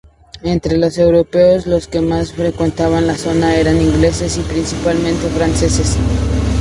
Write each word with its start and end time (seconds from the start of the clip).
Entre 0.41 0.77
los 0.79 0.97
europeos, 0.97 1.67
los 1.67 1.87
que 1.87 2.01
más 2.01 2.33
frecuentaban 2.33 3.05
la 3.05 3.15
zona 3.15 3.55
eran 3.57 3.79
ingleses 3.79 4.35
y, 4.39 4.41
principalmente, 4.41 5.27
franceses. 5.27 5.95